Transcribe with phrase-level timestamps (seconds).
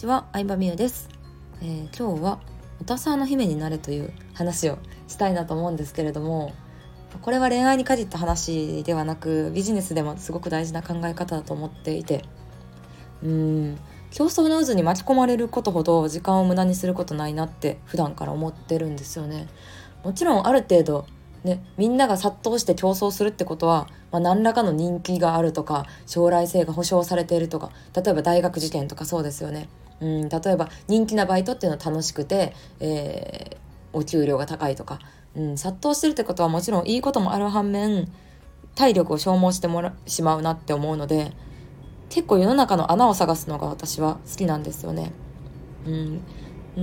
[0.00, 1.10] ちは、相葉美優です、
[1.60, 2.38] えー、今日は
[2.80, 6.54] おたさの姫になれという話をしたいなと思うんですけれども
[7.20, 12.24] これは恋愛に限った話ではなくビジネスでもすごく大事な考え方だと思っていて。
[13.22, 13.78] うん。
[14.10, 19.48] 競争の渦に巻き込まれることほど時間を無駄にすることないなって普段から思ってるんですよね。
[20.02, 21.06] もちろんある程度
[21.44, 29.68] ね、みんなが殺到して競争するってことは、まあ、何らかの人気があるとか将来性が保証されているとか例えば大学受験とかそうですよね。
[30.00, 34.98] うん、例えば人気なバイトっていうのは楽しくて、えー、お給料が高いとか、
[35.36, 38.10] うん、殺到してるってことはもちろんいいこともある反面
[38.74, 41.32] 体力を消耗してもらしまうなって思うので
[42.08, 45.12] 結構世の中の穴を探すのが私は好きなんですよね。
[45.86, 46.20] うん、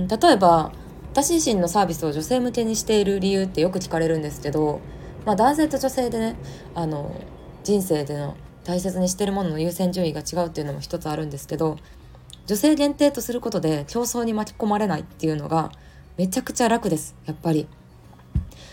[0.08, 0.72] 例えば
[1.12, 4.80] 私自身のサービスを女性向けにしている理由ってよく聞かれるんですけど、
[5.24, 6.36] まあ、男性と女性でね
[6.74, 7.14] あの
[7.64, 11.78] 人生での大切にしてるものの優先順位が違うっていうのも一つあるんですけど
[12.48, 15.70] 女性限定とすることで競争に巻き込まれないっていうのが
[16.16, 17.68] めちゃくちゃ楽ですやっぱり。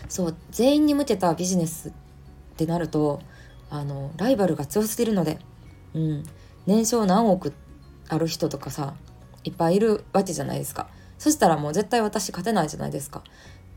[0.08, 1.92] そう全員に向けたビジネスっ
[2.56, 3.22] てなると
[3.70, 5.40] あのライバルが強すぎるので、
[5.94, 6.23] うん、
[6.66, 7.52] 年商何億
[8.08, 8.94] ある人とかさ
[9.44, 10.88] いっぱいいるわけじゃないですか。
[11.18, 13.23] そしたらもう絶対私勝てないじゃないですか。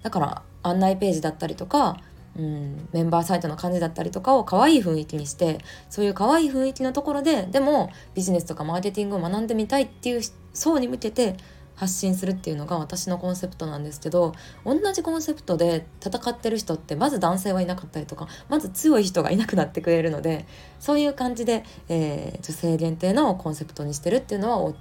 [0.02, 1.98] だから案内ページだったりとか、
[2.38, 5.58] うん、メンバーサイトの感じだったりとかを可愛い雰囲気にして
[5.90, 10.20] そういう可愛い雰囲気のところででもビジネスとかマーケティングを学んでみたいっていう
[10.54, 11.36] 層に向けて
[11.74, 20.46] 発信するっていうのが私のコンセプトなんですけど同じコンセプトで戦ってる人ってまず男性はいなかったりとかまず強い人がいなくなってくれるので
[20.80, 24.74] そういう感じで、えー、女性限定のコンセプトにしてるっていうのは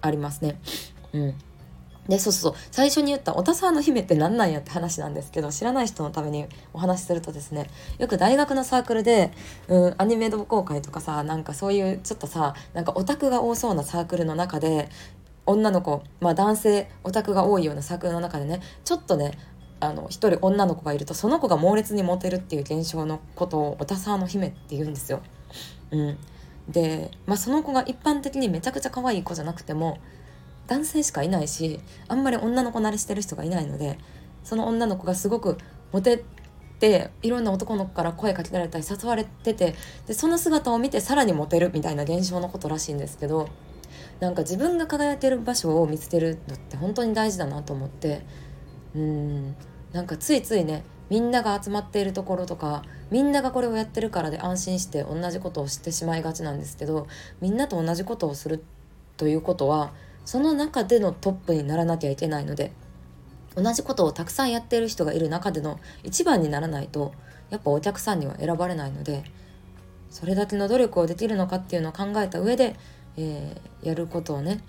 [0.00, 0.60] ありますね。
[1.12, 1.34] うん
[2.08, 2.54] で、そうそう。
[2.70, 7.68] 最初に言った、おたさの姫って何なんやって話なんですけど、知らない人のためにお話しするとですね、
[7.98, 9.32] よく大学のサークルで、
[9.68, 14.88] うん、アニメ同好会とかさ、なんかそういうちょっとさ、なんかオタクが多そうなサークルの中で、
[15.46, 19.32] 女の子、まあ男性、オタクが多いようなサークルの中でね、ちょっとね、
[19.78, 25.20] あの一人女の子がいるとその子が猛烈にモテるっていう現象のことを「おたさの姫」って言うんですよ。
[25.90, 26.18] うん、
[26.68, 29.98] で、まあ、その子が一般的にめちゃくちゃ可愛い子じゃなくても
[30.66, 33.98] 男性しかいないしあんまり女の子慣れしてる人がいないので
[34.44, 35.58] その女の子がすごく
[35.92, 36.24] モテ
[36.78, 39.74] ていろんな男の子から声かけられたり誘われてて
[40.06, 43.48] でその姿を見てさらにモテるみたいな現象のことらしいんですけど
[44.20, 48.22] なんか自分が輝いてる場所を見つけるのって本当に大事だなと思って
[48.94, 49.56] うん
[49.92, 57.06] なんかついついねみんなが集まっているところとかみんながこれをやってるからで安心して同じことをしてしまいがちなんですけど
[57.40, 58.64] みんなと同じことをする
[59.16, 59.92] ということは
[60.26, 62.72] その中でのトップにならなきゃいけないので
[63.54, 67.14] 同じことをたくさんやってる人がいる中での一番にならないと
[67.48, 69.24] やっぱお客さんには選ばれないので
[70.10, 72.76] それだけの努力をできるのかっていうのを考えた上で、
[73.16, 74.60] えー、やることをね、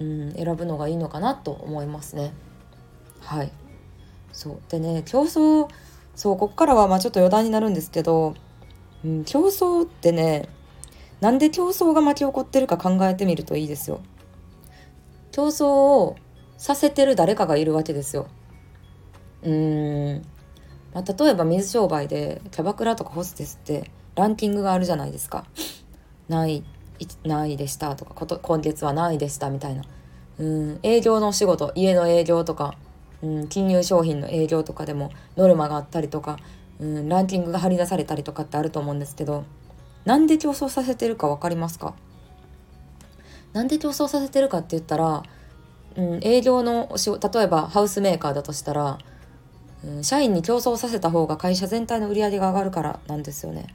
[0.00, 2.32] うん、選ぶのがいいのかなと思いますね。
[3.20, 3.52] はい
[4.32, 5.68] そうでね競争
[6.14, 8.34] そうこっからはまあちょっと余談になるんですけど、
[9.04, 10.48] うん、競争ってね
[11.20, 14.00] なんで競争が巻き起こってるか考えてみるといいですよ。
[15.38, 16.16] 競争を
[16.56, 18.26] させてる誰かがいるわけですよ。
[19.44, 20.22] うーん、
[20.92, 25.44] まあ、例えば水商売でキャバクラとかホステスってランキングがあるじゃないですか。
[26.26, 26.64] 何位
[27.22, 29.84] 何位でしたとかこと今月は何位でしたみたいな。
[30.40, 32.74] うん営業のお仕事家の営業とか、
[33.22, 36.40] うん、金融商品の営業とかでもノルマがあったりとか、
[36.80, 39.44] うん、ランキングが張り出されたりとかってあると思うんですけど
[40.04, 41.94] なんで競争させてるか分かりますか？
[43.52, 45.22] なんで競争させてるかって言ったら、
[45.96, 48.98] うん、営業のお仕事例えばハウスメーカーだとしたら、
[49.84, 53.66] うん、社員に競争させた方が会社全体の売り上げが上がるからなんですよね。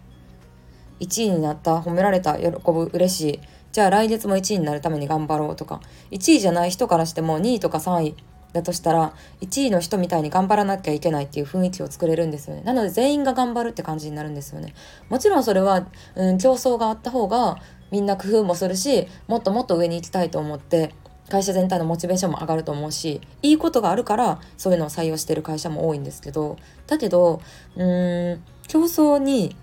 [0.99, 3.39] 1位になった褒められた喜ぶ嬉しい。
[3.71, 5.81] じゃあ来月も1位になるために頑張ろうとか。
[6.11, 8.15] 1位じゃない人からしても2位とか3位
[8.53, 12.61] だとしたら1位の人みたいに頑張らなきゃいけないっていう雰囲気を作れるんですよね。
[12.61, 14.73] なので全員が頑張るって感じになるんですよね。
[15.09, 17.57] もちろんそれは、うん、競争があった方が
[17.93, 20.93] みんな工夫もするしもっともっと上に行きたいと思って
[21.29, 26.57] 会社全体のモチベーションも上がると思うしいいことがあるからそういうのを採用してる会社も多いんですけど
[26.87, 27.41] だけど
[27.75, 29.55] うーん競争に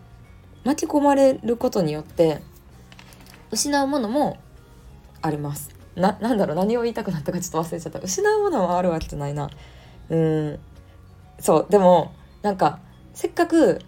[0.64, 2.40] 巻き込まれることによって
[3.50, 4.38] 失うものも
[5.22, 5.70] あります。
[5.96, 7.98] な、なんだろう何を言いたくなったかちょっと忘れちゃった。
[7.98, 9.50] 失うものはあるわけじゃないな。
[10.08, 10.58] うん。
[11.38, 12.12] そう、でも、
[12.42, 12.78] なんか、
[13.12, 13.80] せっかく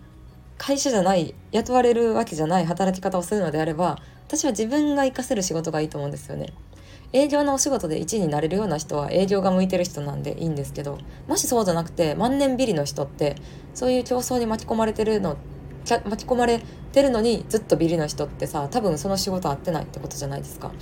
[0.59, 6.53] 会社じゃない、雇われるわけじゃない働き方をするのであれば、私は自分が活かせる仕事がいいと思うんですよね。
[7.13, 10.99] 営業のお仕事で1位になれるような人は営業が向いてる人なんでいいんですけど
[11.29, 13.37] もしそうじゃなくて万年ビリの人って
[13.75, 15.37] そういう競争に巻き込まれてるの
[15.85, 20.73] 巻き込まれてるのにずっとビリの人ってさ多分その仕事合ってないってことじゃないですか。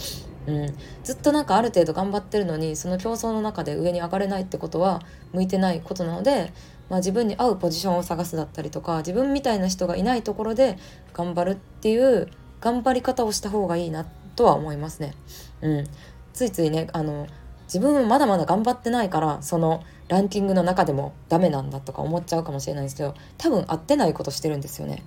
[0.46, 5.02] うん、ずっとなんかある程度頑張ってるのにその競争の中で上に上がれないってことは
[5.32, 6.52] 向いてないことなので、
[6.88, 10.78] まあ、自分に合うポジションを探すだったりとか自分みたいな人がいないところで
[11.12, 12.28] 頑張るっていう
[12.60, 14.04] 頑張り方をした方がいいな
[14.36, 15.14] とは思いますね。
[15.62, 15.86] うん、
[16.32, 17.26] ついついねあの
[17.64, 25.02] 自分はまだまだ頑張ってないからそのランキングの中でもダメなんだとか思っちゃうかもしれないんですけど多分合ってないことしてるんですよね。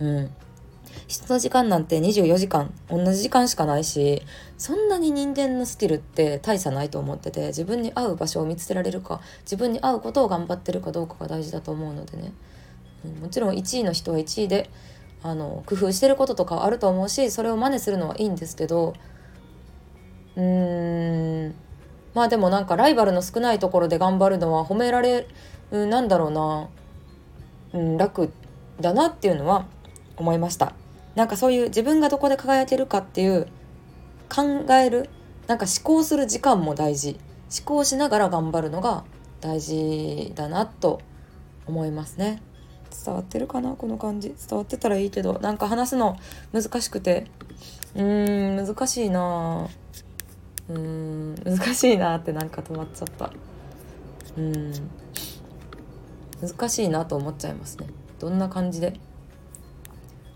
[0.00, 0.30] うん
[1.06, 4.22] 人の時間なんて24時間同じ時間しかないし
[4.56, 12.32] そんなに人間のスキルって大差ないと思ってて自分に合う場所を見つけられるか自分に合うことを頑張ってるかどうかが大事だと思うのでね、
[13.20, 14.70] もちろん1位の人は1位で
[15.22, 18.94] あの工夫してることとかあると思うしそれを真似するのはいいんですけど
[20.36, 21.54] うーん
[22.14, 25.26] まあでもなんかライバルの少ないところで頑張るのは褒められ
[25.70, 26.68] るなんだろうな、
[27.72, 28.32] うん、楽
[28.80, 29.66] だなっていうのは
[30.16, 30.72] 思いました。
[31.14, 33.48] なんかそういう自分がどこで輝けるかっていう
[34.28, 35.10] 考える
[35.46, 37.18] なんか思考する時間も大事。
[37.50, 39.04] 思考しながら頑張るのが
[39.40, 41.00] 大事だなと
[41.66, 42.42] 思いますね。
[43.04, 44.34] 伝わってるかなこの感じ。
[44.48, 46.16] 伝わってたらいいけどなんか話すの
[46.52, 47.26] 難しくて。
[47.94, 49.68] うーん難しいな。
[50.68, 53.30] うーん難しいなってなんか止まっちゃった。
[54.36, 54.72] うん。
[56.40, 57.86] 難しいなと思っちゃいますね。
[58.18, 58.98] どんな感じで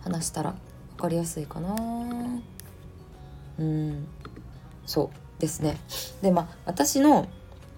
[0.01, 0.55] 話したら
[0.97, 1.77] 分かりやすいかな。
[3.59, 4.07] うん。
[4.87, 5.23] そう。
[5.43, 5.77] ですね。
[6.23, 7.29] でまあ私の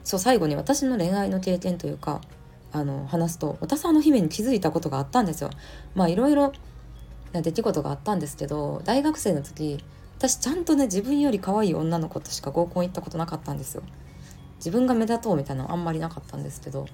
[0.05, 2.21] そう最後に私の恋愛の経験というか
[2.75, 5.51] あの話すとおさんの姫に気づいたことがあったんですよ
[5.95, 6.53] まあいろいろ
[7.33, 9.83] な出来事があったんですけど大学生の時
[10.19, 13.85] 私ちゃんとね自分より可愛い女の子としか合コン行ったことなかったんですよ
[14.57, 16.87] 自分が目立とうみたいなのあんまりなかったんですけど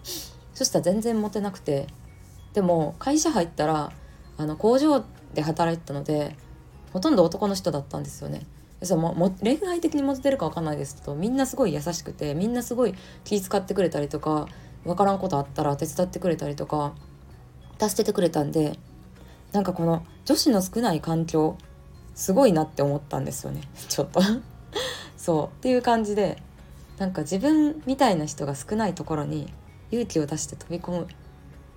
[0.52, 1.86] そしたら全然モテなくて
[2.52, 3.90] でも会社入ったら
[4.36, 5.02] あの工場
[5.32, 6.36] で働いてたので
[6.92, 8.42] ほとんど男の人だったんですよね。
[8.82, 12.94] そうもも恋愛的にモテてるか分かんないですけどみんなすごい優しくてみんなすごい
[13.24, 14.48] 気遣ってくれたりとか
[14.84, 16.94] 分からんことあったら手伝ってくれたりとか
[17.78, 18.78] 助けてくれたんで
[19.52, 21.56] なんかこの女子の少ない環境
[22.14, 24.20] すごいなって思ったんですよね ちょっと
[25.16, 26.42] そうっていう感じで
[26.98, 29.52] なんか自分みたいな人が少ないところに
[29.90, 31.08] 勇気を出して飛び込む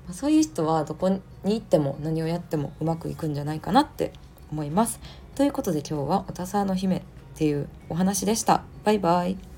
[0.06, 4.14] まあ、そういう人はどこに行っても何をやってもうまくいくんじゃないかなって
[4.52, 5.00] 思います。
[5.36, 7.02] ということで今日は「おたさの姫」っ
[7.36, 8.64] ていうお話でした。
[8.84, 9.53] バイバイ。